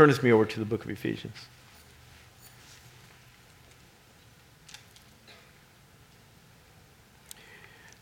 [0.00, 1.36] Turn with me over to the book of Ephesians.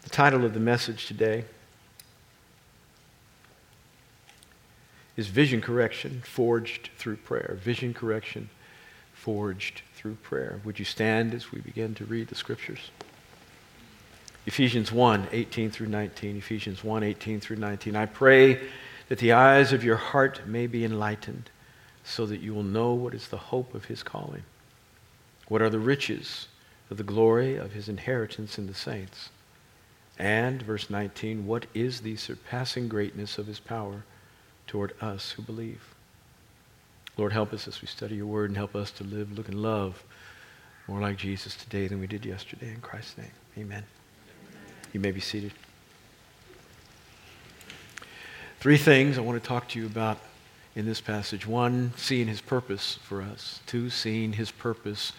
[0.05, 1.45] The title of the message today
[5.17, 7.59] is Vision Correction Forged Through Prayer.
[7.61, 8.49] Vision Correction
[9.13, 10.61] Forged Through Prayer.
[10.63, 12.93] Would you stand as we begin to read the scriptures?
[14.47, 16.37] Ephesians 1 18 through 19.
[16.37, 17.97] Ephesians 1 18 through 19.
[17.97, 18.61] I pray
[19.09, 21.51] that the eyes of your heart may be enlightened,
[22.09, 24.43] so that you will know what is the hope of his calling,
[25.49, 26.49] what are the riches
[26.91, 29.31] of the glory of his inheritance in the saints
[30.19, 34.05] and, verse 19, what is the surpassing greatness of his power
[34.67, 35.95] toward us who believe?
[37.17, 39.63] Lord, help us as we study your word and help us to live, look, and
[39.63, 40.03] love
[40.89, 42.71] more like Jesus today than we did yesterday.
[42.71, 43.85] In Christ's name, amen.
[44.93, 45.53] You may be seated.
[48.59, 50.19] Three things I want to talk to you about
[50.79, 51.45] in this passage.
[51.45, 53.59] One, seeing his purpose for us.
[53.67, 55.13] Two, seeing his purpose,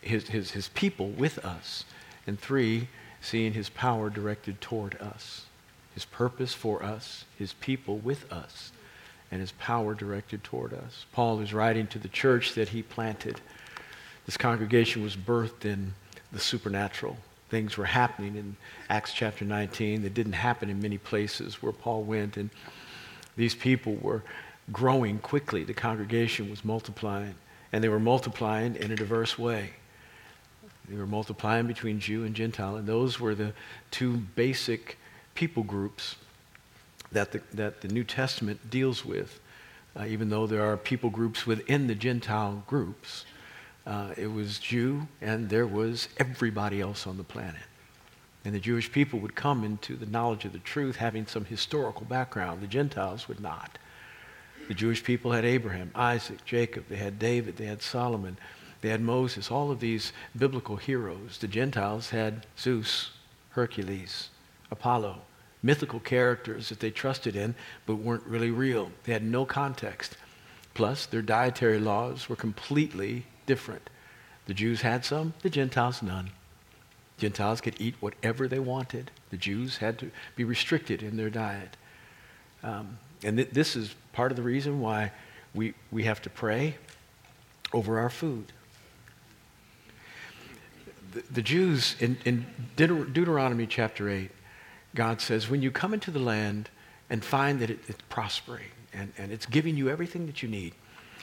[0.00, 1.84] his, his, his people with us.
[2.26, 2.88] And three,
[3.20, 5.46] seeing his power directed toward us,
[5.94, 8.72] his purpose for us, his people with us,
[9.30, 11.06] and his power directed toward us.
[11.12, 13.40] Paul is writing to the church that he planted.
[14.24, 15.94] This congregation was birthed in
[16.32, 17.16] the supernatural.
[17.48, 18.56] Things were happening in
[18.90, 22.36] Acts chapter 19 that didn't happen in many places where Paul went.
[22.36, 22.50] And
[23.36, 24.24] these people were
[24.72, 25.64] growing quickly.
[25.64, 27.34] The congregation was multiplying,
[27.72, 29.70] and they were multiplying in a diverse way.
[30.88, 33.52] They were multiplying between Jew and Gentile, and those were the
[33.90, 34.98] two basic
[35.34, 36.16] people groups
[37.12, 39.40] that the, that the New Testament deals with.
[39.98, 43.24] Uh, even though there are people groups within the Gentile groups,
[43.86, 47.62] uh, it was Jew and there was everybody else on the planet.
[48.44, 52.04] And the Jewish people would come into the knowledge of the truth having some historical
[52.04, 52.62] background.
[52.62, 53.78] The Gentiles would not.
[54.68, 58.36] The Jewish people had Abraham, Isaac, Jacob, they had David, they had Solomon.
[58.80, 61.38] They had Moses, all of these biblical heroes.
[61.38, 63.12] The Gentiles had Zeus,
[63.50, 64.28] Hercules,
[64.70, 65.22] Apollo,
[65.62, 67.54] mythical characters that they trusted in
[67.86, 68.90] but weren't really real.
[69.04, 70.16] They had no context.
[70.74, 73.88] Plus, their dietary laws were completely different.
[74.46, 76.30] The Jews had some, the Gentiles none.
[77.18, 79.10] Gentiles could eat whatever they wanted.
[79.30, 81.76] The Jews had to be restricted in their diet.
[82.62, 85.12] Um, and th- this is part of the reason why
[85.54, 86.76] we, we have to pray
[87.72, 88.52] over our food
[91.30, 94.30] the, Jews, in, in Deuteronomy chapter 8,
[94.94, 96.70] God says, when you come into the land
[97.10, 100.74] and find that it, it's prospering and, and it's giving you everything that you need,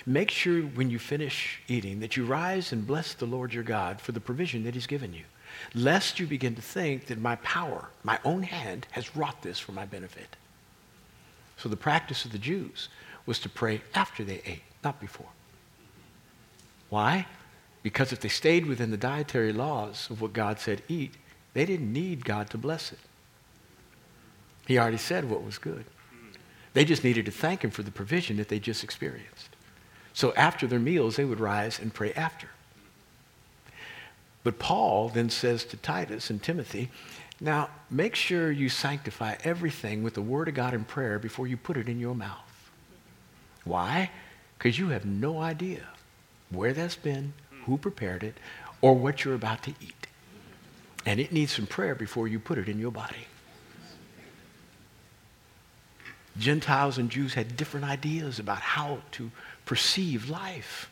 [0.05, 4.01] make sure when you finish eating that you rise and bless the Lord your God
[4.01, 5.23] for the provision that he's given you,
[5.73, 9.71] lest you begin to think that my power, my own hand, has wrought this for
[9.71, 10.35] my benefit.
[11.57, 12.89] So the practice of the Jews
[13.25, 15.29] was to pray after they ate, not before.
[16.89, 17.25] Why?
[17.81, 21.15] Because if they stayed within the dietary laws of what God said eat,
[21.53, 22.99] they didn't need God to bless it.
[24.65, 25.85] He already said what was good.
[26.73, 29.49] They just needed to thank Him for the provision that they just experienced.
[30.13, 32.49] So after their meals, they would rise and pray after.
[34.43, 36.89] But Paul then says to Titus and Timothy,
[37.43, 41.57] now make sure you sanctify everything with the Word of God in prayer before you
[41.57, 42.71] put it in your mouth.
[43.65, 44.11] Why?
[44.57, 45.89] Because you have no idea
[46.49, 47.33] where that's been,
[47.65, 48.37] who prepared it,
[48.79, 50.07] or what you're about to eat.
[51.05, 53.27] And it needs some prayer before you put it in your body.
[56.37, 59.31] Gentiles and Jews had different ideas about how to
[59.65, 60.89] perceive life.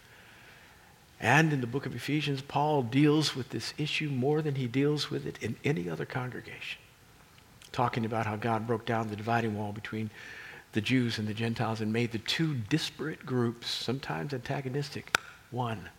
[1.22, 5.12] And in the book of Ephesians, Paul deals with this issue more than he deals
[5.12, 6.82] with it in any other congregation,
[7.72, 10.10] talking about how God broke down the dividing wall between
[10.74, 15.16] the Jews and the Gentiles and made the two disparate groups, sometimes antagonistic,
[15.52, 15.90] one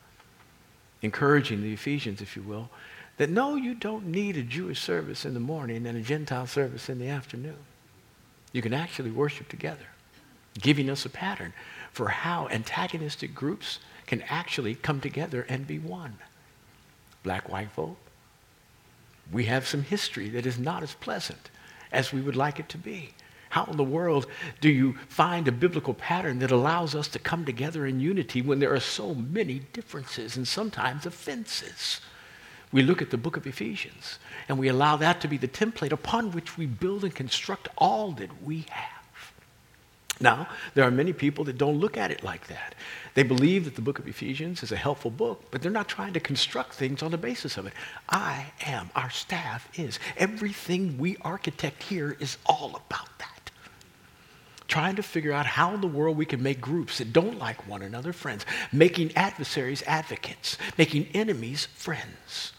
[1.03, 2.71] encouraging the Ephesians, if you will,
[3.16, 6.89] that no, you don't need a Jewish service in the morning and a Gentile service
[6.89, 7.59] in the afternoon.
[8.53, 9.87] You can actually worship together,
[10.60, 11.53] giving us a pattern
[11.93, 13.78] for how antagonistic groups
[14.12, 16.18] can actually come together and be one.
[17.22, 17.97] Black, white folk,
[19.32, 21.48] we have some history that is not as pleasant
[21.91, 23.14] as we would like it to be.
[23.48, 24.26] How in the world
[24.60, 28.59] do you find a biblical pattern that allows us to come together in unity when
[28.59, 32.03] there are so many differences and sometimes offenses?
[32.70, 35.91] We look at the book of Ephesians and we allow that to be the template
[35.91, 39.03] upon which we build and construct all that we have.
[40.20, 42.74] Now, there are many people that don't look at it like that.
[43.14, 46.14] They believe that the book of Ephesians is a helpful book, but they're not trying
[46.14, 47.74] to construct things on the basis of it.
[48.09, 49.98] I am, our staff is.
[50.16, 53.32] Everything we architect here is all about that
[54.72, 57.68] trying to figure out how in the world we can make groups that don't like
[57.68, 62.54] one another friends, making adversaries advocates, making enemies friends.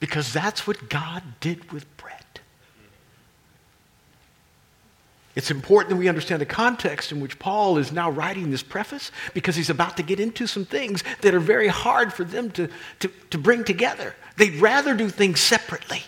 [0.00, 2.40] Because that's what God did with bread.
[5.34, 9.10] It's important that we understand the context in which Paul is now writing this preface
[9.32, 12.68] because he's about to get into some things that are very hard for them to,
[13.00, 14.14] to, to bring together.
[14.36, 16.02] They'd rather do things separately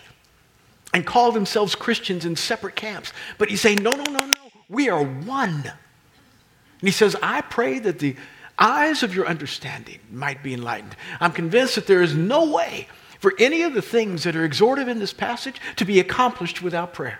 [0.93, 3.11] and call themselves Christians in separate camps.
[3.37, 4.31] But he's saying, no, no, no, no.
[4.69, 5.63] We are one.
[5.65, 8.15] And he says, I pray that the
[8.57, 10.95] eyes of your understanding might be enlightened.
[11.19, 12.87] I'm convinced that there is no way
[13.19, 16.93] for any of the things that are exhorted in this passage to be accomplished without
[16.93, 17.19] prayer.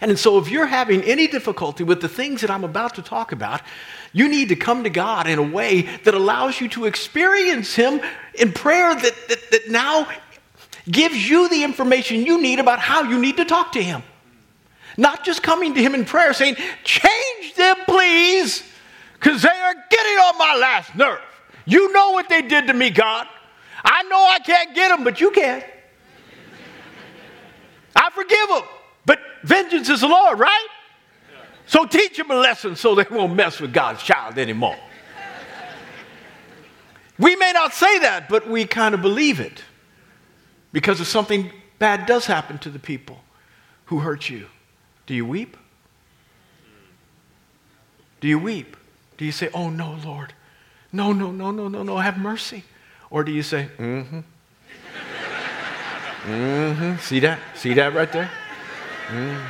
[0.00, 3.32] And so, if you're having any difficulty with the things that I'm about to talk
[3.32, 3.62] about,
[4.12, 8.00] you need to come to God in a way that allows you to experience Him
[8.34, 10.08] in prayer that, that, that now
[10.90, 14.02] gives you the information you need about how you need to talk to Him.
[14.96, 18.64] Not just coming to Him in prayer saying, Change them, please,
[19.14, 21.20] because they are getting on my last nerve.
[21.64, 23.26] You know what they did to me, God.
[23.84, 25.62] I know I can't get them, but you can.
[27.94, 28.77] I forgive them.
[29.08, 30.68] But vengeance is the Lord, right?
[31.64, 34.76] So teach them a lesson so they won't mess with God's child anymore.
[37.18, 39.64] We may not say that, but we kind of believe it
[40.72, 43.20] because if something bad does happen to the people
[43.86, 44.46] who hurt you,
[45.06, 45.56] do you weep?
[48.20, 48.76] Do you weep?
[49.16, 50.34] Do you say, Oh no, Lord?
[50.92, 52.62] No, no, no, no, no, no, have mercy.
[53.08, 54.20] Or do you say, Mm hmm.
[56.30, 56.96] mm hmm.
[57.00, 57.38] See that?
[57.54, 58.30] See that right there?
[59.08, 59.42] Mm.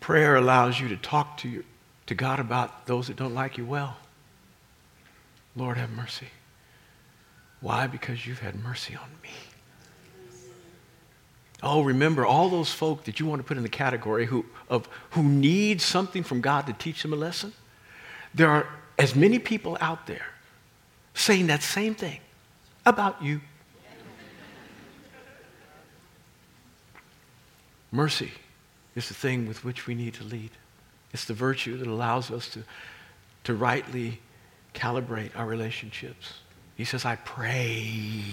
[0.00, 1.62] Prayer allows you to talk to, your,
[2.06, 3.96] to God about those that don't like you well.
[5.56, 6.26] Lord, have mercy.
[7.60, 7.86] Why?
[7.86, 9.30] Because you've had mercy on me.
[11.62, 14.88] Oh, remember all those folk that you want to put in the category who, of,
[15.10, 17.52] who need something from God to teach them a lesson?
[18.34, 18.66] There are
[18.98, 20.26] as many people out there
[21.14, 22.18] saying that same thing
[22.84, 23.40] about you.
[27.92, 28.32] Mercy
[28.96, 30.50] is the thing with which we need to lead.
[31.12, 32.64] It's the virtue that allows us to,
[33.44, 34.20] to rightly
[34.74, 36.40] calibrate our relationships.
[36.74, 38.24] He says, I pray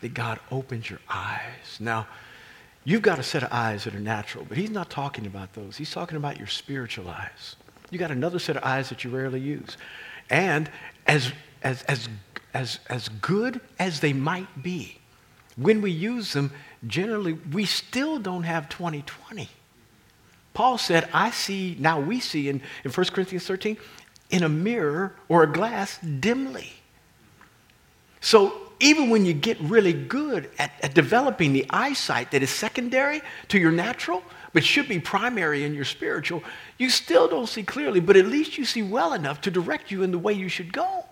[0.00, 1.78] that God opens your eyes.
[1.80, 2.06] Now,
[2.84, 5.76] you've got a set of eyes that are natural, but he's not talking about those.
[5.76, 7.56] He's talking about your spiritual eyes.
[7.90, 9.76] You got another set of eyes that you rarely use.
[10.30, 10.70] And
[11.08, 11.32] as,
[11.62, 12.08] as, as,
[12.54, 14.98] as, as good as they might be,
[15.56, 16.52] when we use them,
[16.86, 19.48] generally, we still don't have 2020.
[20.54, 23.76] Paul said, I see, now we see in, in 1 Corinthians 13,
[24.30, 26.72] in a mirror or a glass dimly.
[28.20, 33.20] So even when you get really good at, at, developing the eyesight that is secondary
[33.48, 34.22] to your natural,
[34.52, 36.42] but should be primary in your spiritual,
[36.78, 40.02] you still don't see clearly, but at least you see well enough to direct you
[40.02, 41.04] in the way you should go.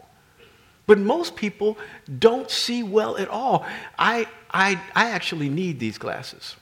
[0.89, 1.77] But most people
[2.19, 3.67] don't see well at all.
[3.99, 6.57] I, I, I actually need these glasses.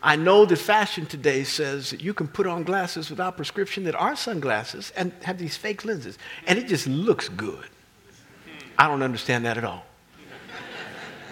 [0.00, 3.96] I know that fashion today says that you can put on glasses without prescription that
[3.96, 7.66] are sunglasses and have these fake lenses, and it just looks good.
[8.78, 9.84] I don't understand that at all.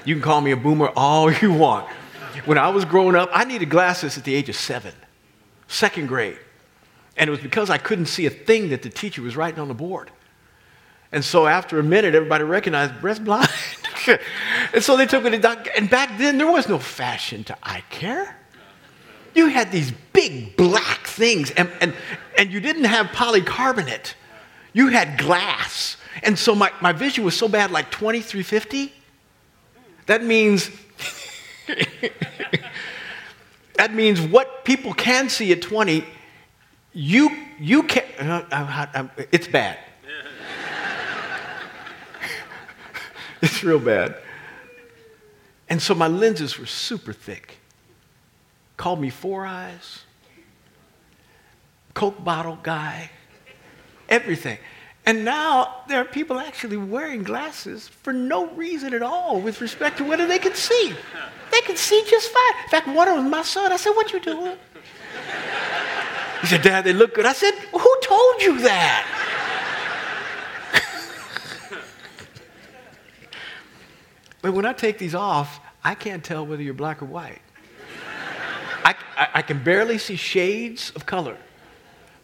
[0.05, 1.89] You can call me a boomer all you want.
[2.47, 4.93] When I was growing up, I needed glasses at the age of seven,
[5.69, 6.39] second grade.
[7.17, 9.69] And it was because I couldn't see a thing that the teacher was writing on
[9.69, 10.11] the board.
[11.13, 13.49] And so after a minute, everybody recognized Brett's blind.
[14.75, 15.71] and so they took me to doctor.
[15.77, 18.37] And back then, there was no fashion to eye care.
[19.35, 21.95] You had these big black things, and, and,
[22.37, 24.15] and you didn't have polycarbonate.
[24.73, 25.97] You had glass.
[26.23, 28.93] And so my, my vision was so bad, like 2350.
[30.07, 30.71] That means
[33.75, 36.05] that means what people can see at 20,
[36.93, 39.79] you, you can, uh, uh, uh, it's bad.
[43.43, 44.17] it's real bad.
[45.69, 47.59] And so my lenses were super thick
[48.77, 50.05] called me Four Eyes,
[51.95, 53.11] Coke bottle guy,
[54.09, 54.59] everything.
[55.05, 59.99] And now there are people actually wearing glasses for no reason at all with respect
[59.99, 60.95] to whether they can see.
[61.51, 62.65] They can see just fine.
[62.65, 63.73] In fact, one of them my son.
[63.73, 64.57] I said, What you doing?
[66.43, 67.27] He said, Dad, they look good.
[67.27, 69.18] I said, Who told you that?
[74.43, 77.41] But when I take these off, I can't tell whether you're black or white.
[78.85, 81.37] I, I, I can barely see shades of color,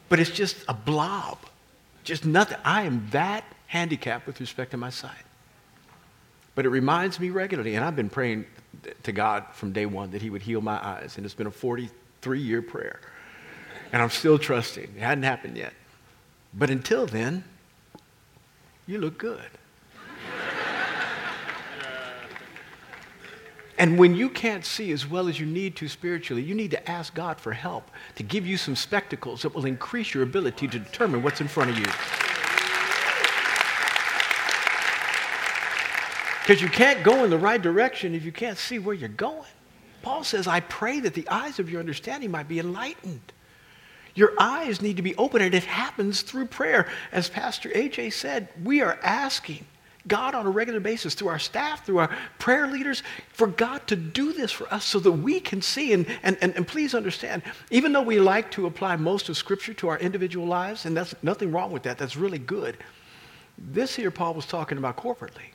[0.08, 1.38] but it's just a blob.
[2.04, 2.58] Just nothing.
[2.64, 5.12] I am that handicapped with respect to my sight.
[6.54, 8.46] But it reminds me regularly, and I've been praying
[9.02, 11.16] to God from day one that He would heal my eyes.
[11.16, 13.00] And it's been a 43 year prayer.
[13.92, 14.94] And I'm still trusting.
[14.96, 15.72] It hadn't happened yet.
[16.52, 17.44] But until then,
[18.86, 19.50] you look good.
[23.76, 26.90] And when you can't see as well as you need to spiritually, you need to
[26.90, 30.78] ask God for help to give you some spectacles that will increase your ability to
[30.78, 31.86] determine what's in front of you.
[36.42, 39.48] Because you can't go in the right direction if you can't see where you're going.
[40.02, 43.32] Paul says, I pray that the eyes of your understanding might be enlightened.
[44.14, 46.86] Your eyes need to be open, and it happens through prayer.
[47.10, 49.64] As Pastor AJ said, we are asking
[50.06, 53.96] God on a regular basis through our staff, through our prayer leaders, for God to
[53.96, 55.92] do this for us so that we can see.
[55.92, 59.74] And, and, and, and, please understand, even though we like to apply most of Scripture
[59.74, 62.76] to our individual lives, and that's nothing wrong with that, that's really good.
[63.56, 65.52] This here, Paul was talking about corporately.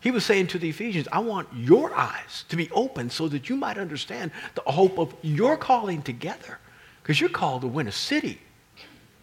[0.00, 3.48] He was saying to the Ephesians, I want your eyes to be open so that
[3.48, 6.58] you might understand the hope of your calling together.
[7.02, 8.40] Because you're called to win a city,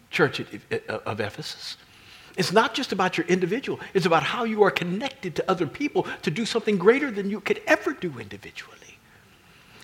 [0.09, 1.77] church of Ephesus.
[2.37, 6.05] It's not just about your individual, it's about how you are connected to other people
[6.21, 8.77] to do something greater than you could ever do individually.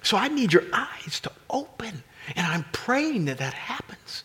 [0.03, 2.03] So I need your eyes to open,
[2.35, 4.23] and I'm praying that that happens.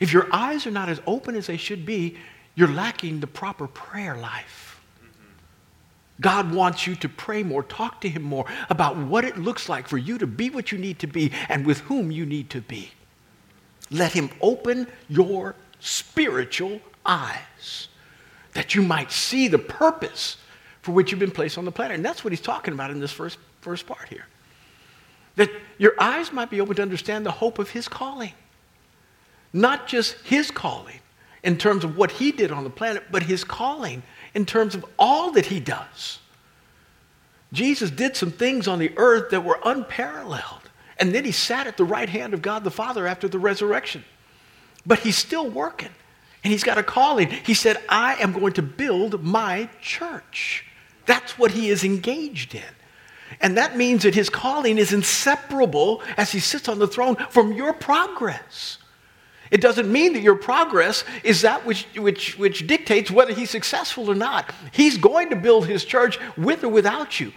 [0.00, 2.18] If your eyes are not as open as they should be,
[2.54, 4.80] you're lacking the proper prayer life.
[6.20, 9.88] God wants you to pray more, talk to Him more about what it looks like
[9.88, 12.60] for you to be what you need to be and with whom you need to
[12.60, 12.90] be.
[13.90, 17.88] Let Him open your spiritual eyes
[18.52, 20.36] that you might see the purpose
[20.82, 21.96] for which you've been placed on the planet.
[21.96, 24.26] And that's what he's talking about in this first, first part here.
[25.36, 28.32] That your eyes might be open to understand the hope of his calling.
[29.52, 31.00] Not just his calling
[31.42, 34.02] in terms of what he did on the planet, but his calling
[34.34, 36.18] in terms of all that he does.
[37.52, 40.70] Jesus did some things on the earth that were unparalleled.
[40.98, 44.04] And then he sat at the right hand of God the Father after the resurrection.
[44.86, 45.90] But he's still working.
[46.44, 47.30] And he's got a calling.
[47.30, 50.64] He said, I am going to build my church.
[51.06, 52.62] That's what he is engaged in.
[53.40, 57.52] And that means that his calling is inseparable as he sits on the throne from
[57.52, 58.78] your progress.
[59.50, 64.10] It doesn't mean that your progress is that which, which, which dictates whether he's successful
[64.10, 64.50] or not.
[64.72, 67.32] He's going to build his church with or without you.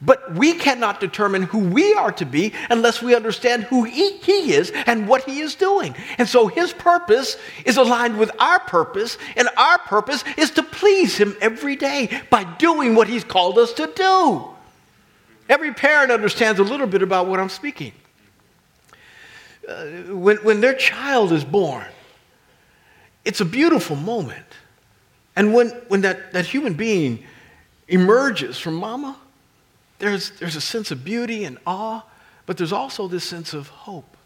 [0.00, 4.52] But we cannot determine who we are to be unless we understand who he, he,
[4.52, 5.96] is and what he is doing.
[6.18, 11.16] And so his purpose is aligned with our purpose, and our purpose is to please
[11.16, 14.48] him every day by doing what he's called us to do.
[15.48, 17.92] Every parent understands a little bit about what I'm speaking.
[19.68, 21.86] Uh, when, when their child is born,
[23.24, 24.46] it's a beautiful moment.
[25.34, 27.24] And when, when that, that human being
[27.88, 29.16] emerges from mama,
[29.98, 32.02] there's, there's a sense of beauty and awe,
[32.46, 34.16] but there's also this sense of hope.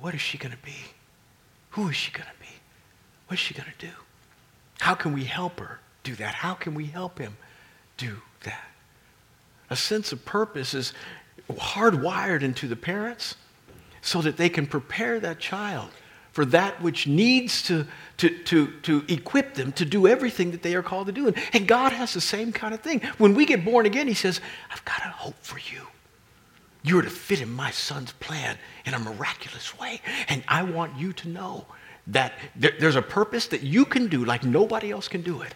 [0.00, 0.76] What is she going to be?
[1.70, 2.54] Who is she going to be?
[3.26, 3.92] What is she going to do?
[4.80, 6.34] How can we help her do that?
[6.34, 7.36] How can we help him
[7.96, 8.64] do that?
[9.68, 10.92] A sense of purpose is
[11.50, 13.36] hardwired into the parents
[14.02, 15.90] so that they can prepare that child
[16.32, 17.86] for that which needs to,
[18.18, 21.26] to, to, to equip them to do everything that they are called to do.
[21.26, 23.00] And, and God has the same kind of thing.
[23.18, 25.86] When we get born again, He says, I've got a hope for you.
[26.82, 28.56] You're to fit in my son's plan
[28.86, 30.00] in a miraculous way.
[30.28, 31.66] And I want you to know
[32.06, 35.54] that there, there's a purpose that you can do like nobody else can do it.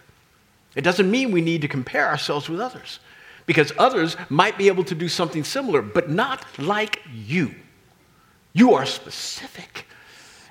[0.75, 2.99] It doesn't mean we need to compare ourselves with others
[3.47, 7.55] because others might be able to do something similar, but not like you.
[8.53, 9.87] You are specific.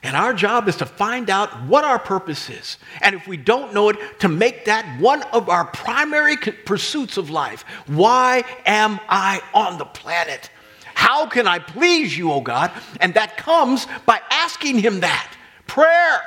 [0.03, 2.77] And our job is to find out what our purpose is.
[3.01, 7.29] And if we don't know it, to make that one of our primary pursuits of
[7.29, 7.63] life.
[7.87, 10.49] Why am I on the planet?
[10.93, 12.71] How can I please you, O oh God?
[12.99, 15.33] And that comes by asking Him that.
[15.67, 16.21] Prayer.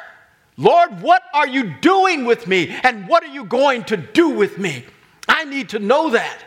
[0.56, 2.74] Lord, what are you doing with me?
[2.82, 4.86] And what are you going to do with me?
[5.28, 6.42] I need to know that.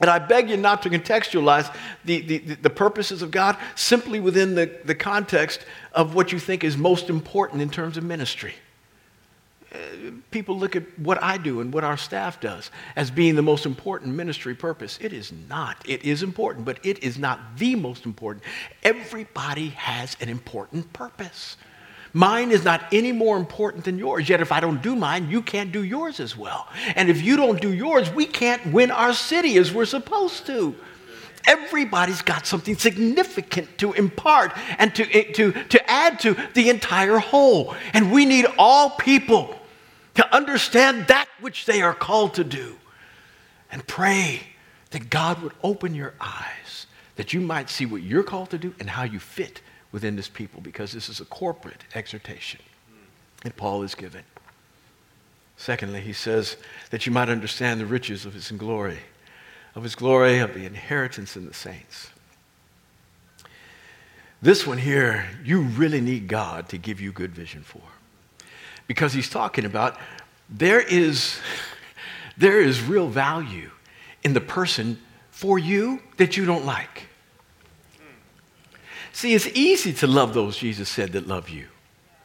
[0.00, 4.54] And I beg you not to contextualize the, the, the, purposes of God simply within
[4.54, 8.54] the, the context of what you think is most important in terms of ministry.
[9.72, 9.76] Uh,
[10.30, 13.66] people look at what I do and what our staff does as being the most
[13.66, 14.98] important ministry purpose.
[15.02, 15.76] It is not.
[15.86, 18.44] It is important, but it is not the most important.
[18.82, 21.56] Everybody has an important purpose.
[22.12, 24.28] Mine is not any more important than yours.
[24.28, 26.68] Yet if I don't do mine, you can't do yours as well.
[26.96, 30.74] And if you don't do yours, we can't win our city as we're supposed to.
[31.46, 37.18] Everybody's got something significant to impart and to, eh, to, to add to the entire
[37.18, 37.74] whole.
[37.94, 39.56] And we need all people
[40.14, 42.76] to understand that which they are called to do,
[43.70, 44.40] and pray
[44.90, 46.86] that God would open your eyes,
[47.16, 49.62] that you might see what you're called to do and how you fit
[49.92, 52.60] within this people, because this is a corporate exhortation
[53.42, 54.24] that Paul is giving.
[55.56, 56.56] Secondly, he says
[56.90, 58.98] that you might understand the riches of his glory,
[59.74, 62.10] of his glory, of the inheritance in the saints.
[64.42, 67.82] This one here, you really need God to give you good vision for.
[68.86, 69.98] Because he's talking about
[70.48, 71.38] there is,
[72.38, 73.70] there is real value
[74.24, 74.98] in the person
[75.30, 77.09] for you that you don't like.
[79.12, 81.66] See, it's easy to love those Jesus said that love you.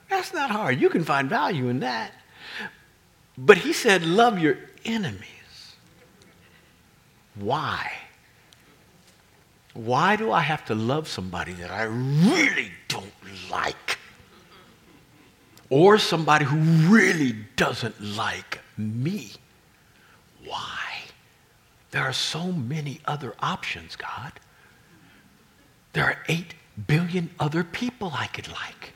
[0.10, 0.80] That's not hard.
[0.80, 2.12] You can find value in that.
[3.38, 5.76] But he said, love your enemies.
[7.36, 7.92] Why?
[9.74, 13.12] Why do I have to love somebody that I really don't
[13.52, 13.98] like?
[15.70, 16.58] Or somebody who
[16.94, 19.32] really doesn't like me?
[20.46, 20.94] Why?
[21.92, 24.32] There are so many other options, God.
[25.92, 26.54] There are eight
[26.88, 28.94] billion other people I could like.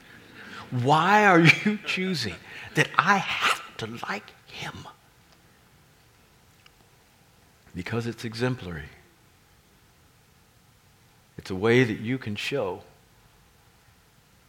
[0.72, 2.36] Why are you choosing
[2.76, 4.88] that I have to like him?
[7.76, 8.90] Because it's exemplary.
[11.38, 12.82] It's a way that you can show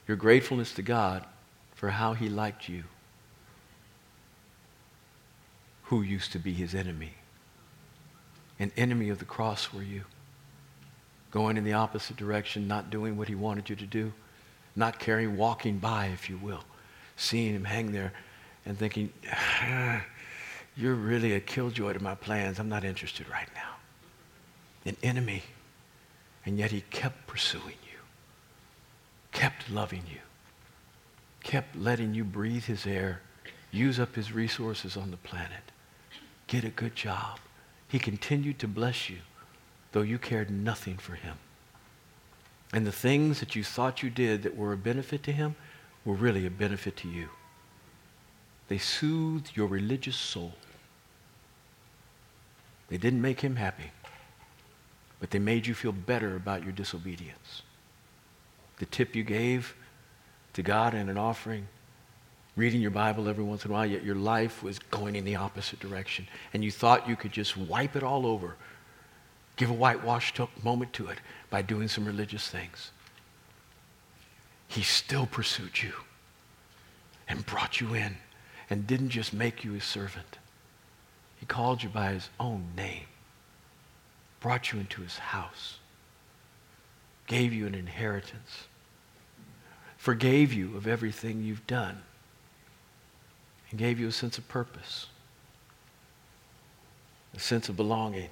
[0.08, 1.25] your gratefulness to God
[1.75, 2.84] for how he liked you,
[5.84, 7.12] who used to be his enemy.
[8.58, 10.02] An enemy of the cross were you.
[11.30, 14.12] Going in the opposite direction, not doing what he wanted you to do
[14.76, 16.64] not caring, walking by, if you will,
[17.16, 18.12] seeing him hang there
[18.66, 20.04] and thinking, ah,
[20.76, 22.58] you're really a killjoy to my plans.
[22.58, 23.75] I'm not interested right now.
[24.84, 25.42] An enemy.
[26.46, 27.99] And yet he kept pursuing you,
[29.32, 30.20] kept loving you,
[31.42, 33.20] kept letting you breathe his air,
[33.70, 35.70] use up his resources on the planet,
[36.46, 37.38] get a good job.
[37.88, 39.18] He continued to bless you,
[39.92, 41.37] though you cared nothing for him.
[42.73, 45.56] And the things that you thought you did that were a benefit to him
[46.04, 47.28] were really a benefit to you.
[48.69, 50.54] They soothed your religious soul.
[52.88, 53.91] They didn't make him happy,
[55.19, 57.62] but they made you feel better about your disobedience.
[58.78, 59.75] The tip you gave
[60.54, 61.67] to God in an offering,
[62.56, 65.36] reading your Bible every once in a while, yet your life was going in the
[65.36, 66.26] opposite direction.
[66.54, 68.56] And you thought you could just wipe it all over
[69.60, 71.18] give a whitewash moment to it
[71.50, 72.92] by doing some religious things.
[74.66, 75.92] He still pursued you
[77.28, 78.16] and brought you in
[78.70, 80.38] and didn't just make you his servant.
[81.36, 83.04] He called you by his own name,
[84.40, 85.76] brought you into his house,
[87.26, 88.64] gave you an inheritance,
[89.99, 92.00] forgave you of everything you've done,
[93.70, 95.08] and gave you a sense of purpose,
[97.36, 98.30] a sense of belonging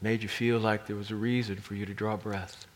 [0.00, 2.66] made you feel like there was a reason for you to draw breath.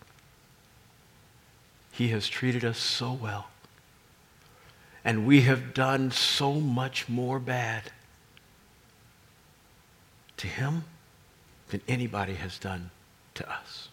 [1.93, 3.49] He has treated us so well.
[5.05, 7.93] And we have done so much more bad
[10.37, 10.85] to him
[11.69, 12.91] than anybody has done
[13.35, 13.89] to us.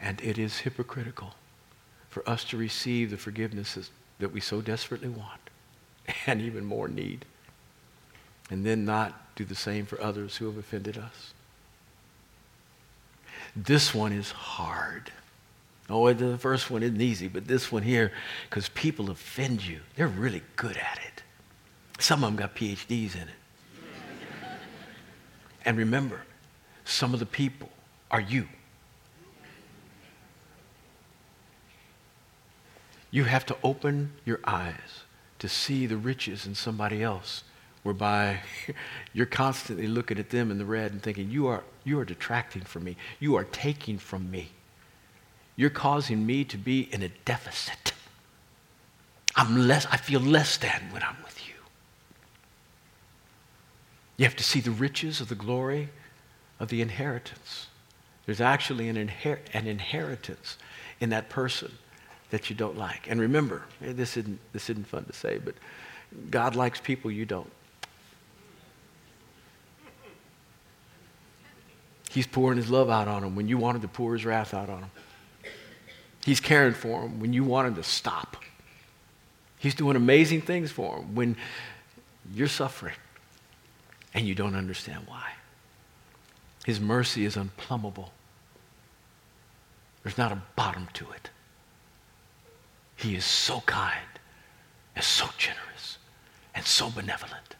[0.00, 1.34] And it is hypocritical
[2.08, 5.40] for us to receive the forgiveness that we so desperately want
[6.26, 7.24] and even more need,
[8.50, 11.34] and then not do the same for others who have offended us.
[13.56, 15.10] This one is hard.
[15.88, 18.12] Oh, the first one isn't easy, but this one here,
[18.50, 21.22] because people offend you, they're really good at it.
[21.98, 24.48] Some of them got PhDs in it.
[25.64, 26.20] and remember,
[26.84, 27.70] some of the people
[28.10, 28.46] are you.
[33.10, 35.04] You have to open your eyes
[35.38, 37.44] to see the riches in somebody else
[37.86, 38.40] whereby
[39.14, 42.62] you're constantly looking at them in the red and thinking, you are, you are detracting
[42.62, 42.96] from me.
[43.20, 44.50] You are taking from me.
[45.54, 47.92] You're causing me to be in a deficit.
[49.36, 51.54] I'm less, I feel less than when I'm with you.
[54.16, 55.90] You have to see the riches of the glory
[56.58, 57.68] of the inheritance.
[58.26, 60.58] There's actually an, inher- an inheritance
[61.00, 61.70] in that person
[62.30, 63.08] that you don't like.
[63.08, 65.54] And remember, this isn't, this isn't fun to say, but
[66.30, 67.50] God likes people you don't.
[72.16, 74.70] He's pouring his love out on them when you wanted to pour his wrath out
[74.70, 74.90] on them.
[76.24, 78.38] He's caring for them when you wanted to stop.
[79.58, 81.36] He's doing amazing things for them when
[82.32, 82.94] you're suffering
[84.14, 85.32] and you don't understand why.
[86.64, 88.08] His mercy is unplumbable.
[90.02, 91.28] There's not a bottom to it.
[92.96, 94.08] He is so kind
[94.94, 95.98] and so generous
[96.54, 97.56] and so benevolent.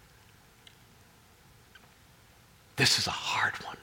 [2.76, 3.76] This is a hard one.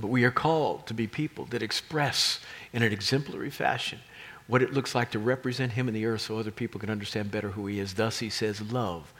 [0.00, 2.40] But we are called to be people that express
[2.72, 3.98] in an exemplary fashion
[4.46, 7.30] what it looks like to represent him in the earth so other people can understand
[7.30, 7.94] better who he is.
[7.94, 9.12] Thus, he says, Love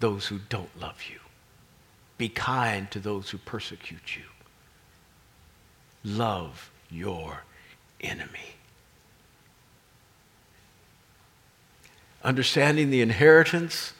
[0.00, 1.18] those who don't love you,
[2.18, 4.24] be kind to those who persecute you,
[6.04, 7.44] love your
[8.00, 8.56] enemy.
[12.22, 13.92] Understanding the inheritance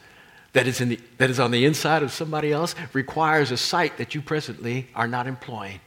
[0.52, 3.98] that is, in the, that is on the inside of somebody else requires a sight
[3.98, 5.80] that you presently are not employing.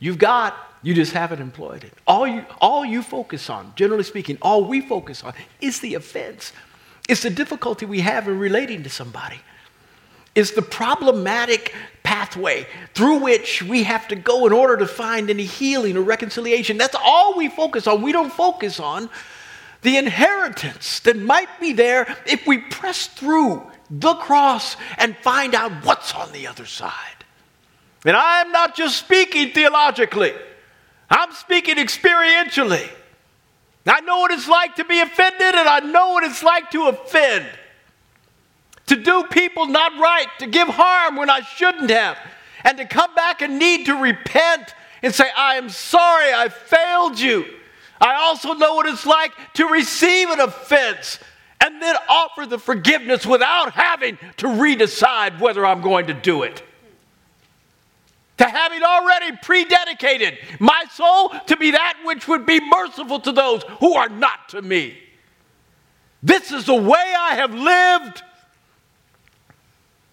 [0.00, 1.92] You've got, you just haven't employed it.
[2.06, 6.52] All you, all you focus on, generally speaking, all we focus on is the offense.
[7.08, 9.38] It's the difficulty we have in relating to somebody.
[10.34, 15.44] It's the problematic pathway through which we have to go in order to find any
[15.44, 16.78] healing or reconciliation.
[16.78, 18.00] That's all we focus on.
[18.00, 19.10] We don't focus on
[19.82, 25.72] the inheritance that might be there if we press through the cross and find out
[25.84, 27.19] what's on the other side.
[28.04, 30.32] And I'm not just speaking theologically,
[31.08, 32.88] I'm speaking experientially.
[33.86, 36.88] I know what it's like to be offended, and I know what it's like to
[36.88, 37.46] offend.
[38.86, 42.18] To do people not right, to give harm when I shouldn't have,
[42.64, 47.18] and to come back and need to repent and say, I am sorry, I failed
[47.18, 47.46] you.
[48.00, 51.18] I also know what it's like to receive an offense
[51.60, 56.62] and then offer the forgiveness without having to redecide whether I'm going to do it.
[58.40, 63.62] To having already prededicated my soul to be that which would be merciful to those
[63.80, 64.96] who are not to me.
[66.22, 68.22] This is the way I have lived,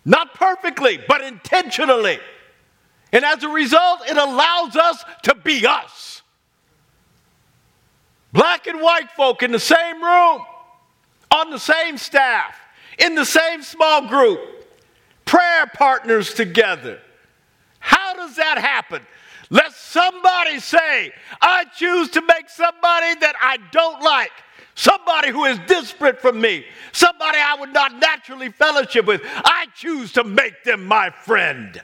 [0.03, 2.19] not perfectly, but intentionally.
[3.13, 6.21] And as a result, it allows us to be us.
[8.33, 10.41] Black and white folk in the same room
[11.31, 12.59] on the same staff,
[12.99, 14.41] in the same small group,
[15.23, 16.99] prayer partners together.
[18.27, 19.01] Does that happen?
[19.49, 24.31] Let somebody say, I choose to make somebody that I don't like,
[24.75, 29.21] somebody who is disparate from me, somebody I would not naturally fellowship with.
[29.23, 31.81] I choose to make them my friend.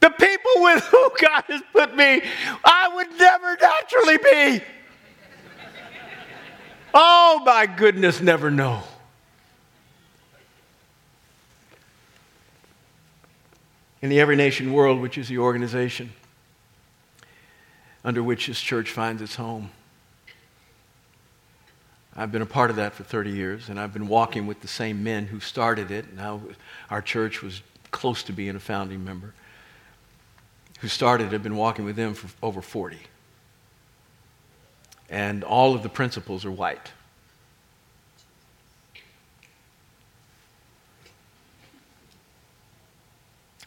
[0.00, 2.22] The people with whom God has put me,
[2.64, 4.64] I would never naturally be.
[6.94, 8.84] Oh my goodness, never know.
[14.06, 16.12] In the Every Nation World, which is the organization
[18.04, 19.70] under which this church finds its home,
[22.14, 24.68] I've been a part of that for 30 years, and I've been walking with the
[24.68, 26.14] same men who started it.
[26.14, 26.40] Now,
[26.88, 29.34] our church was close to being a founding member.
[30.78, 32.98] Who started I've been walking with them for over 40
[35.10, 36.92] and all of the principals are white.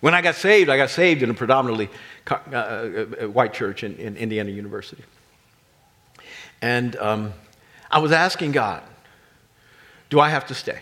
[0.01, 1.89] When I got saved, I got saved in a predominantly
[2.29, 5.03] uh, uh, uh, white church in, in, Indiana University.
[6.61, 7.33] And um,
[7.91, 8.83] I was asking God,
[10.09, 10.79] do I have to stay?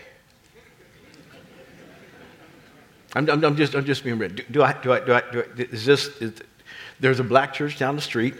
[3.14, 4.30] I'm, I'm, I'm just, I'm just being real.
[4.30, 6.40] Do, do, I, do, I, do, I, do I, is this, is,
[7.00, 8.34] there's a black church down the street,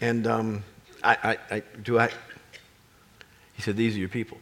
[0.00, 0.64] and um,
[1.04, 1.16] I,
[1.50, 2.10] I, I, do I?
[3.54, 4.38] He said, These are your people.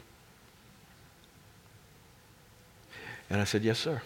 [3.28, 4.00] And I said, Yes, sir.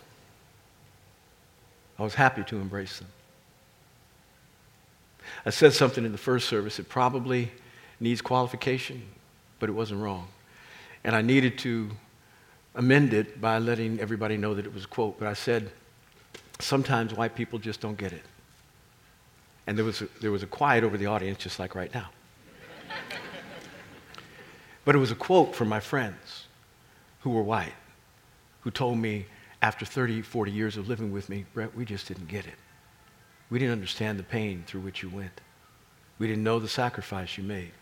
[1.99, 3.09] I was happy to embrace them.
[5.47, 7.51] I said something in the first service that probably
[8.01, 9.03] needs qualification,
[9.59, 10.29] but it wasn't wrong.
[11.05, 11.91] And I needed to
[12.75, 15.19] amend it by letting everybody know that it was a quote.
[15.19, 15.71] But I said,
[16.59, 18.23] sometimes white people just don't get it.
[19.67, 22.09] And there was a, there was a quiet over the audience, just like right now.
[24.85, 26.47] but it was a quote from my friends
[27.21, 27.75] who were white,
[28.61, 29.27] who told me
[29.64, 32.53] after 30, 40 years of living with me, Brett, we just didn't get it.
[33.48, 35.40] We didn't understand the pain through which you went.
[36.18, 37.72] We didn't know the sacrifice you made.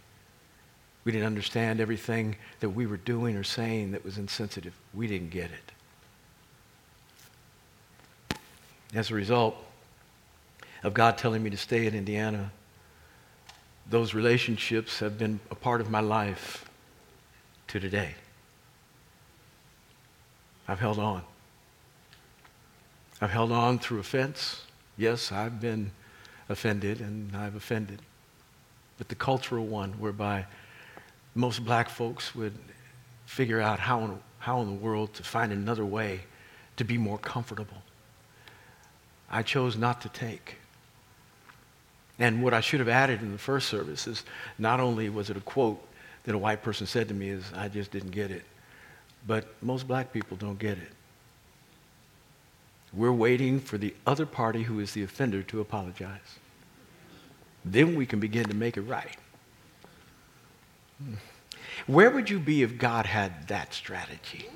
[1.03, 4.79] We didn't understand everything that we were doing or saying that was insensitive.
[4.95, 5.51] We didn't get
[8.31, 8.39] it.
[8.95, 9.57] As a result
[10.85, 12.53] of God telling me to stay in Indiana,
[13.91, 16.65] those relationships have been a part of my life
[17.67, 18.15] to today.
[20.69, 21.25] I've held on.
[23.23, 24.63] I've held on through offense.
[24.97, 25.93] Yes, I've been
[26.49, 28.01] offended and I've offended.
[28.99, 30.47] But the cultural one whereby
[31.37, 32.53] most black folks would
[33.25, 36.23] figure out how in, how in the world to find another way
[36.79, 37.83] to be more comfortable.
[39.31, 40.57] I chose not to take.
[42.19, 44.25] And what I should have added in the first service is
[44.59, 45.81] not only was it a quote
[46.25, 48.43] that a white person said to me is, I just didn't get it.
[49.29, 50.91] But most black people don't get it.
[52.93, 56.39] We're waiting for the other party who is the offender to apologize.
[57.65, 59.17] Then we can begin to make it right.
[61.87, 64.47] Where would you be if God had that strategy?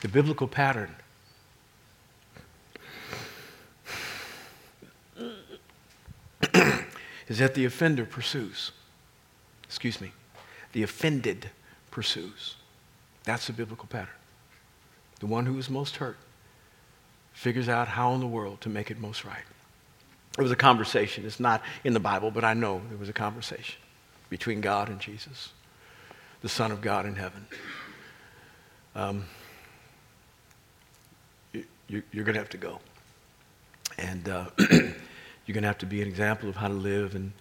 [0.00, 0.94] The biblical pattern
[7.28, 8.72] is that the offender pursues.
[9.64, 10.12] Excuse me.
[10.72, 11.50] The offended
[11.90, 12.56] pursues.
[13.24, 14.14] That's the biblical pattern.
[15.20, 16.16] The one who is most hurt
[17.32, 19.44] figures out how in the world to make it most right.
[20.38, 21.26] It was a conversation.
[21.26, 23.80] It's not in the Bible, but I know there was a conversation
[24.30, 25.52] between God and Jesus,
[26.42, 27.46] the Son of God in heaven.
[28.94, 29.24] Um,
[31.52, 32.78] you, are going to have to go.
[33.98, 34.46] And uh,
[35.48, 37.32] you're going to have to be an example of how to live, and,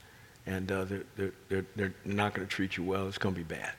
[0.45, 3.05] and uh, they're, they're, they're, they're not going to treat you well.
[3.05, 3.73] It's going to be bad.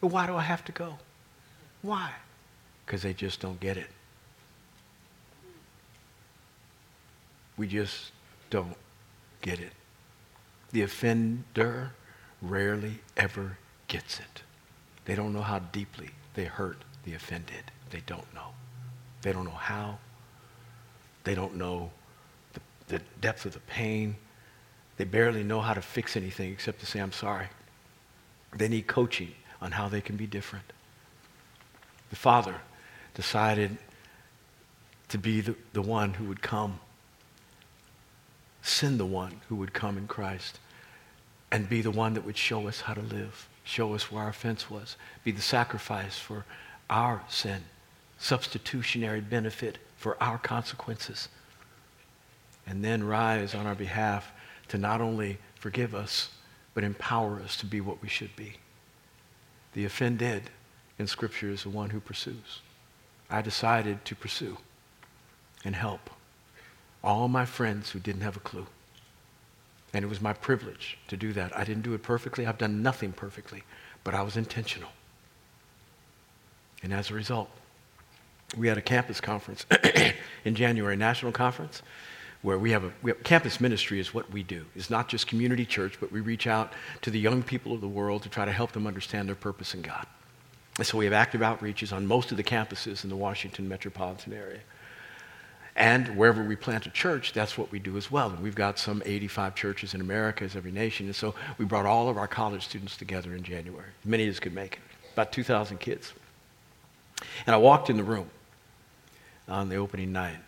[0.00, 0.96] But why do I have to go?
[1.82, 2.12] Why?
[2.84, 3.88] Because they just don't get it.
[7.56, 8.12] We just
[8.50, 8.76] don't
[9.42, 9.72] get it.
[10.70, 11.90] The offender
[12.42, 14.42] rarely ever gets it.
[15.06, 17.72] They don't know how deeply they hurt the offended.
[17.90, 18.48] They don't know.
[19.22, 19.98] They don't know how.
[21.24, 21.90] They don't know
[22.88, 24.16] the, depth of the pain.
[24.96, 27.48] They barely know how to fix anything except to say, I'm sorry.
[28.54, 30.72] They need coaching on how they can be different.
[32.10, 32.56] The father
[33.14, 33.76] decided
[35.08, 36.80] to be the, the one who would come
[38.66, 40.58] send the one who would come in Christ
[41.52, 44.30] and be the one that would show us how to live, show us where our
[44.30, 46.44] offense was, be the sacrifice for
[46.90, 47.62] our sin,
[48.18, 51.28] substitutionary benefit for our consequences,
[52.66, 54.32] and then rise on our behalf
[54.68, 56.30] to not only forgive us,
[56.74, 58.54] but empower us to be what we should be.
[59.72, 60.50] The offended
[60.98, 62.60] in Scripture is the one who pursues.
[63.30, 64.58] I decided to pursue
[65.64, 66.10] and help
[67.02, 68.66] all my friends who didn't have a clue.
[69.94, 71.56] And it was my privilege to do that.
[71.56, 72.46] I didn't do it perfectly.
[72.46, 73.62] I've done nothing perfectly,
[74.04, 74.90] but I was intentional.
[76.82, 77.48] And as a result,
[78.56, 79.66] we had a campus conference
[80.44, 81.82] in January, national conference,
[82.42, 84.64] where we have a we have, campus ministry is what we do.
[84.74, 86.72] It's not just community church, but we reach out
[87.02, 89.74] to the young people of the world to try to help them understand their purpose
[89.74, 90.06] in God.
[90.78, 94.32] And so we have active outreaches on most of the campuses in the Washington metropolitan
[94.32, 94.60] area.
[95.74, 98.30] And wherever we plant a church, that's what we do as well.
[98.30, 101.04] And we've got some 85 churches in America, as every nation.
[101.06, 103.90] And so we brought all of our college students together in January.
[104.02, 104.78] Many of us could make it,
[105.12, 106.14] about 2,000 kids.
[107.46, 108.30] And I walked in the room
[109.48, 110.38] on the opening night,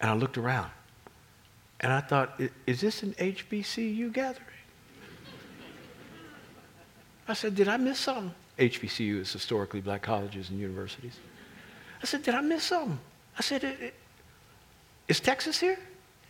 [0.00, 0.70] and I looked around.
[1.80, 4.46] And I thought, is this an HBCU gathering?
[7.28, 8.34] I said, did I miss something?
[8.58, 11.18] HBCU is historically black colleges and universities.
[12.02, 12.98] I said, did I miss something?
[13.36, 13.92] I said,
[15.06, 15.78] is Texas here?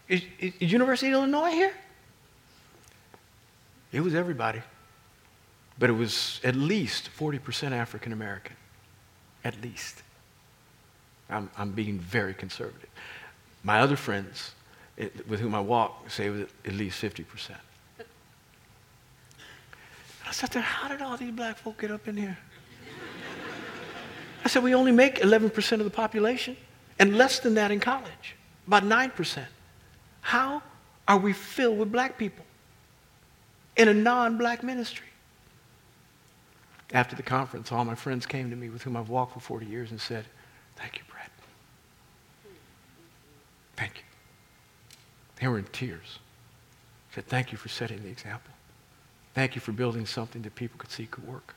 [0.09, 1.73] Is, is, University of Illinois here?
[3.93, 4.61] It was everybody.
[5.79, 8.57] But it was at least 40% African American.
[9.45, 10.03] At least.
[11.31, 12.89] I'm, I'm being very conservative.
[13.63, 14.53] My other friends
[14.99, 17.53] it, with whom I walk say at least 50%.
[20.27, 22.37] I sat there, how did all these black folk get up in here?
[24.45, 26.57] I said, we only make 11% of the population
[26.99, 29.45] and less than that in college about 9%.
[30.21, 30.63] How
[31.07, 32.45] are we filled with black people
[33.77, 35.07] in a non black ministry?
[36.93, 39.67] After the conference, all my friends came to me with whom I've walked for 40
[39.67, 40.25] years and said,
[40.77, 41.29] Thank you, Brad.
[43.77, 44.08] Thank you.
[45.41, 46.19] They were in tears.
[47.15, 48.53] Said, Thank you for setting the example.
[49.35, 51.55] Thank you for building something that people could see could work.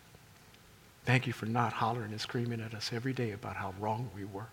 [1.06, 4.24] Thank you for not hollering and screaming at us every day about how wrong we
[4.24, 4.48] were.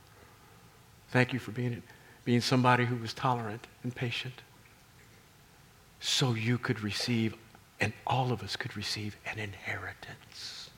[1.10, 1.82] Thank you for being
[2.24, 4.42] being somebody who was tolerant and patient
[6.00, 7.34] so you could receive,
[7.80, 10.70] and all of us could receive, an inheritance.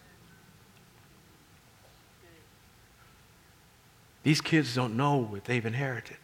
[4.22, 6.18] These kids don't know what they've inherited.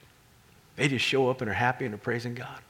[0.76, 2.60] They just show up and are happy and are praising God.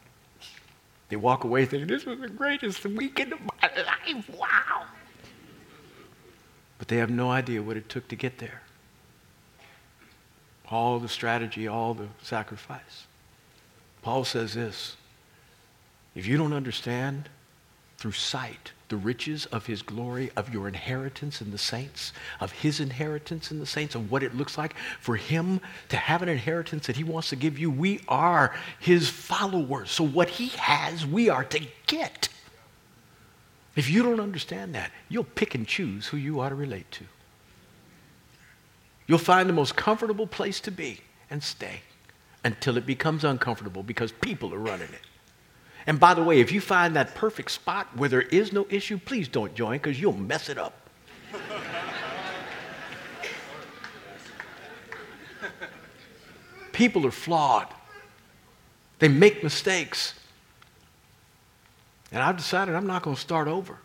[1.09, 4.29] They walk away thinking, this was the greatest weekend of my life.
[4.31, 4.87] Wow.
[6.79, 8.62] But they have no idea what it took to get there
[10.69, 13.07] all the strategy, all the sacrifice.
[14.03, 14.97] Paul says this
[16.14, 17.29] if you don't understand
[17.99, 22.79] through sight the riches of his glory, of your inheritance in the saints, of his
[22.79, 26.87] inheritance in the saints, of what it looks like for him to have an inheritance
[26.87, 27.70] that he wants to give you.
[27.70, 29.90] We are his followers.
[29.90, 32.29] So what he has, we are to get.
[33.75, 37.05] If you don't understand that, you'll pick and choose who you ought to relate to.
[39.07, 41.81] You'll find the most comfortable place to be and stay
[42.44, 45.01] until it becomes uncomfortable because people are running it.
[45.87, 48.99] And by the way, if you find that perfect spot where there is no issue,
[48.99, 50.75] please don't join because you'll mess it up.
[56.72, 57.68] People are flawed,
[58.99, 60.14] they make mistakes.
[62.12, 63.79] And I've decided I'm not going to start over.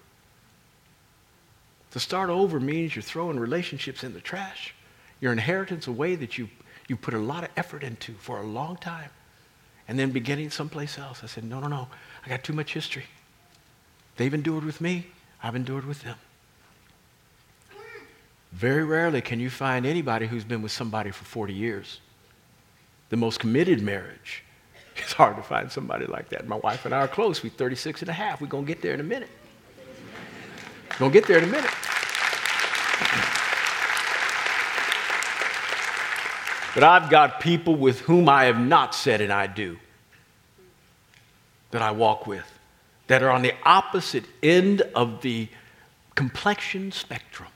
[1.91, 4.73] To start over means you're throwing relationships in the trash,
[5.19, 6.49] your inheritance away that you,
[6.87, 9.09] you put a lot of effort into for a long time
[9.91, 11.19] and then beginning someplace else.
[11.21, 11.89] I said, no, no, no.
[12.25, 13.03] I got too much history.
[14.15, 15.07] They've endured with me.
[15.43, 16.15] I've endured with them.
[18.53, 21.99] Very rarely can you find anybody who's been with somebody for 40 years.
[23.09, 24.45] The most committed marriage.
[24.95, 26.47] It's hard to find somebody like that.
[26.47, 27.43] My wife and I are close.
[27.43, 28.39] We're 36 and a half.
[28.39, 29.29] We're going to get there in a minute.
[30.91, 31.69] We're Going to get there in a minute.
[36.73, 39.77] But I've got people with whom I have not said and I do
[41.71, 42.45] that I walk with
[43.07, 45.49] that are on the opposite end of the
[46.15, 47.49] complexion spectrum.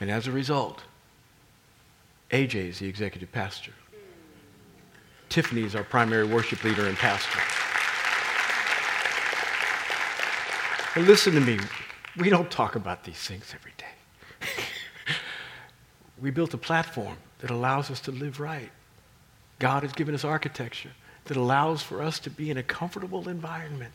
[0.00, 0.82] And as a result,
[2.30, 3.72] AJ is the executive pastor.
[5.28, 7.38] Tiffany is our primary worship leader and pastor.
[10.96, 11.58] And listen to me,
[12.18, 13.99] we don't talk about these things every day
[16.20, 18.70] we built a platform that allows us to live right.
[19.58, 20.90] God has given us architecture
[21.24, 23.92] that allows for us to be in a comfortable environment.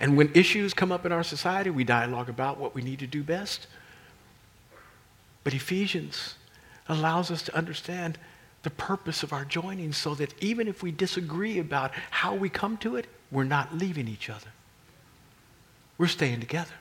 [0.00, 3.06] And when issues come up in our society, we dialogue about what we need to
[3.06, 3.66] do best.
[5.44, 6.34] But Ephesians
[6.88, 8.18] allows us to understand
[8.62, 12.76] the purpose of our joining so that even if we disagree about how we come
[12.78, 14.48] to it, we're not leaving each other.
[15.98, 16.74] We're staying together.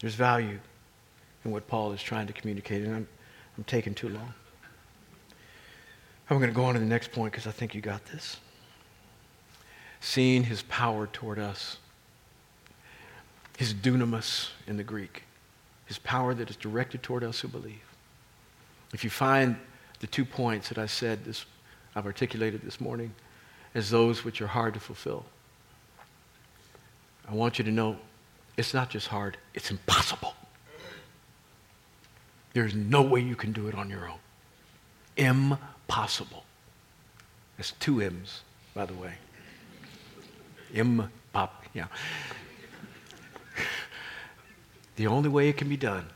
[0.00, 0.58] There's value
[1.44, 3.08] in what Paul is trying to communicate, and I'm,
[3.56, 4.34] I'm taking too long.
[6.28, 8.38] I'm going to go on to the next point because I think you got this.
[10.00, 11.78] Seeing his power toward us,
[13.56, 15.22] his dunamis in the Greek,
[15.86, 17.82] his power that is directed toward us who believe.
[18.92, 19.56] If you find
[20.00, 21.46] the two points that I said this,
[21.94, 23.14] I've articulated this morning
[23.74, 25.24] as those which are hard to fulfill,
[27.28, 27.96] I want you to know
[28.56, 30.34] it's not just hard, it's impossible.
[32.52, 34.18] There's no way you can do it on your own.
[35.16, 36.44] Impossible.
[37.56, 38.42] That's two M's,
[38.74, 39.14] by the way.
[40.74, 41.86] M pop, yeah.
[44.96, 46.06] The only way it can be done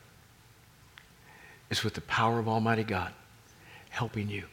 [1.68, 3.12] is with the power of Almighty God
[3.90, 4.44] helping you.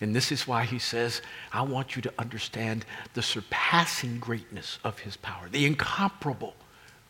[0.00, 4.98] And this is why he says, I want you to understand the surpassing greatness of
[4.98, 6.54] his power, the incomparable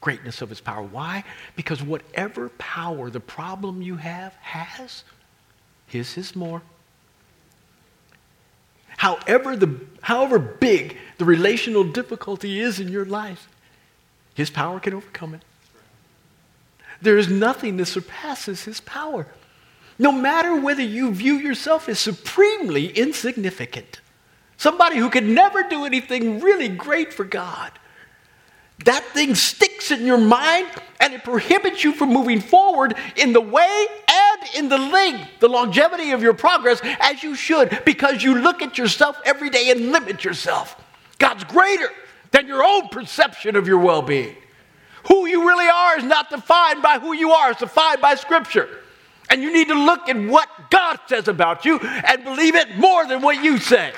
[0.03, 0.83] greatness of his power.
[0.83, 1.25] Why?
[1.57, 5.05] Because whatever power the problem you have has,
[5.87, 6.61] his is more.
[8.99, 13.49] However, the, however big the relational difficulty is in your life,
[14.35, 15.43] his power can overcome it.
[17.01, 19.27] There is nothing that surpasses his power.
[19.99, 24.01] No matter whether you view yourself as supremely insignificant,
[24.57, 27.73] somebody who could never do anything really great for God,
[28.85, 30.69] that thing sticks in your mind
[31.01, 35.49] and it prohibits you from moving forward in the way and in the length, the
[35.49, 39.93] longevity of your progress as you should because you look at yourself every day and
[39.93, 40.81] limit yourself.
[41.19, 41.89] God's greater
[42.31, 44.37] than your own perception of your well being.
[45.09, 48.69] Who you really are is not defined by who you are, it's defined by Scripture.
[49.29, 53.07] And you need to look at what God says about you and believe it more
[53.07, 53.93] than what you say.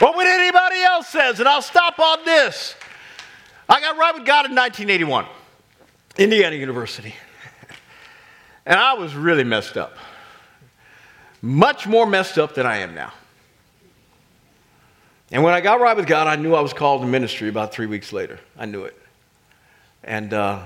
[0.00, 1.40] What would anybody else says?
[1.40, 2.74] And I'll stop on this.
[3.68, 5.26] I got right with God in 1981,
[6.16, 7.14] Indiana University.
[8.64, 9.96] And I was really messed up.
[11.42, 13.12] Much more messed up than I am now.
[15.30, 17.72] And when I got right with God, I knew I was called to ministry about
[17.72, 18.40] three weeks later.
[18.58, 19.00] I knew it.
[20.02, 20.62] And uh,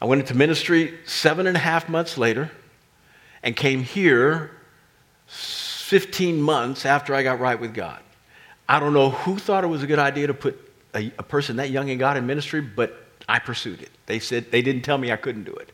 [0.00, 2.50] I went into ministry seven and a half months later
[3.42, 4.52] and came here
[5.26, 8.00] 15 months after I got right with God.
[8.72, 10.58] I don't know who thought it was a good idea to put
[10.94, 13.90] a, a person that young in God in ministry, but I pursued it.
[14.06, 15.70] They said they didn't tell me I couldn't do it.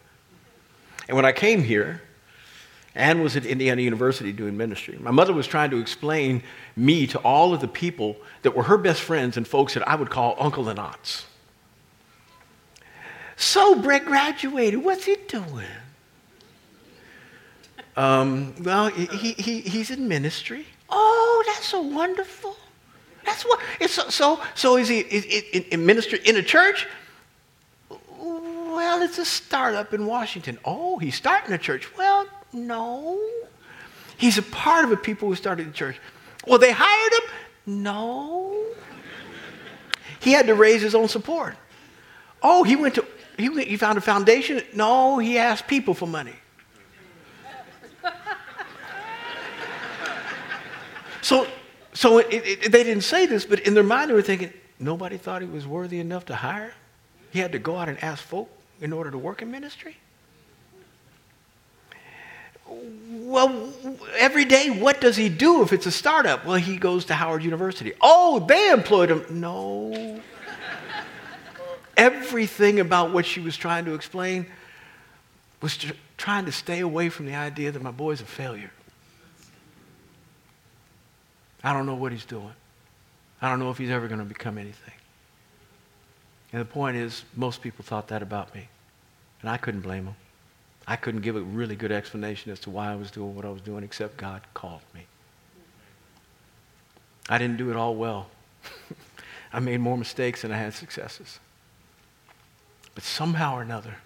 [1.06, 2.02] And when I came here,
[2.96, 4.98] Anne was at Indiana University doing ministry.
[5.00, 6.42] My mother was trying to explain
[6.74, 9.94] me to all of the people that were her best friends and folks that I
[9.94, 11.24] would call uncle and aunts.
[13.36, 14.82] So Brett graduated.
[14.82, 15.66] What's he doing?
[17.96, 20.66] Um, well, he, he, he's in ministry.
[20.90, 22.56] Oh, that's so wonderful.
[23.28, 23.60] That's what.
[23.78, 26.86] It's so, so, so is he is, in, in ministry in a church?
[27.90, 30.58] Well, it's a startup in Washington.
[30.64, 31.94] Oh, he's starting a church.
[31.98, 33.20] Well, no.
[34.16, 36.00] He's a part of the people who started the church.
[36.46, 37.30] Well, they hired him?
[37.66, 38.64] No.
[40.20, 41.54] He had to raise his own support.
[42.42, 43.04] Oh, he went to,
[43.36, 44.62] he, he found a foundation?
[44.74, 46.34] No, he asked people for money.
[51.20, 51.46] So,
[51.98, 55.16] so it, it, they didn't say this, but in their mind they were thinking, nobody
[55.16, 56.72] thought he was worthy enough to hire.
[57.32, 58.48] He had to go out and ask folk
[58.80, 59.96] in order to work in ministry.
[62.68, 63.72] Well,
[64.16, 66.46] every day, what does he do if it's a startup?
[66.46, 67.92] Well, he goes to Howard University.
[68.00, 69.24] Oh, they employed him.
[69.28, 70.20] No.
[71.96, 74.46] Everything about what she was trying to explain
[75.60, 75.76] was
[76.16, 78.70] trying to stay away from the idea that my boy's a failure.
[81.62, 82.54] I don't know what he's doing.
[83.40, 84.94] I don't know if he's ever going to become anything.
[86.52, 88.68] And the point is, most people thought that about me.
[89.40, 90.16] And I couldn't blame them.
[90.86, 93.50] I couldn't give a really good explanation as to why I was doing what I
[93.50, 95.06] was doing, except God called me.
[97.28, 98.28] I didn't do it all well.
[99.52, 101.40] I made more mistakes than I had successes.
[102.94, 103.96] But somehow or another,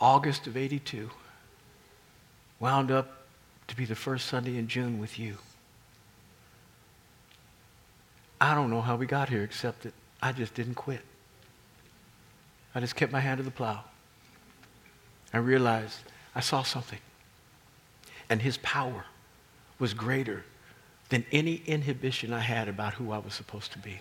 [0.00, 1.10] August of 82
[2.60, 3.24] wound up
[3.66, 5.38] to be the first Sunday in June with you.
[8.42, 11.00] I don't know how we got here, except that I just didn't quit.
[12.74, 13.84] I just kept my hand to the plow.
[15.32, 15.98] I realized
[16.34, 16.98] I saw something.
[18.28, 19.04] And his power
[19.78, 20.44] was greater
[21.08, 24.00] than any inhibition I had about who I was supposed to be.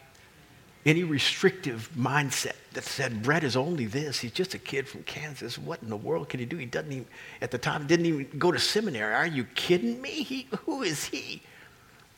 [0.88, 4.20] Any restrictive mindset that said, Brett is only this.
[4.20, 5.60] He's just a kid from Kansas.
[5.60, 6.58] What in the world can he do?
[6.58, 7.06] He doesn't even,
[7.44, 9.14] at the time, didn't even go to seminary.
[9.14, 10.24] Are you kidding me?
[10.24, 11.44] He, who is he?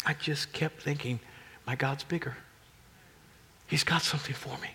[0.05, 1.19] I just kept thinking,
[1.65, 2.35] my God's bigger.
[3.67, 4.69] He's got something for me.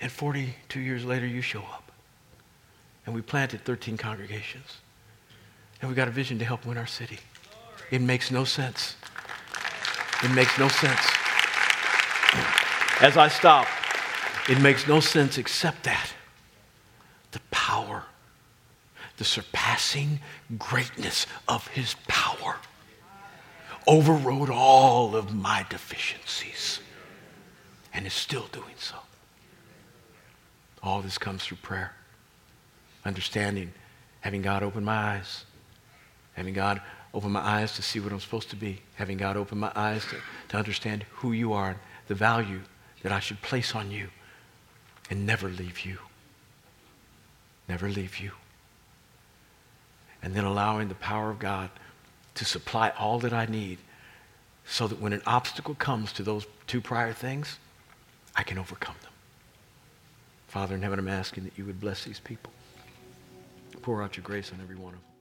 [0.00, 1.92] And 42 years later, you show up.
[3.06, 4.78] And we planted 13 congregations.
[5.80, 7.18] And we got a vision to help win our city.
[7.90, 8.96] It makes no sense.
[10.22, 11.00] It makes no sense.
[13.00, 13.66] As I stop,
[14.48, 16.12] it makes no sense except that
[17.32, 18.04] the power,
[19.16, 20.20] the surpassing
[20.58, 22.56] greatness of his power
[23.86, 26.80] overrode all of my deficiencies
[27.92, 28.96] and is still doing so.
[30.82, 31.92] All this comes through prayer,
[33.04, 33.72] understanding,
[34.20, 35.44] having God open my eyes,
[36.34, 36.80] having God
[37.14, 40.04] open my eyes to see what I'm supposed to be, having God open my eyes
[40.06, 40.16] to,
[40.48, 41.78] to understand who you are and
[42.08, 42.60] the value
[43.02, 44.08] that I should place on you
[45.10, 45.98] and never leave you.
[47.68, 48.32] Never leave you.
[50.22, 51.70] And then allowing the power of God
[52.34, 53.78] to supply all that I need
[54.64, 57.58] so that when an obstacle comes to those two prior things,
[58.36, 59.10] I can overcome them.
[60.48, 62.52] Father in heaven, I'm asking that you would bless these people.
[63.82, 65.11] Pour out your grace on every one of them.